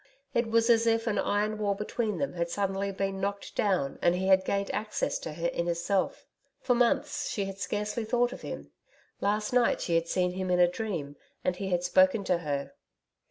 [0.33, 4.15] It was as if an iron wall between them had suddenly been knocked down and
[4.15, 6.25] he had gained access to her inner self.
[6.59, 8.71] For months she had scarcely thought of him.
[9.19, 12.73] Last night she had seen him in a dream, and he had spoken to her.